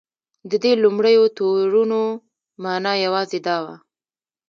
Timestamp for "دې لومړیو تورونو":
0.63-1.99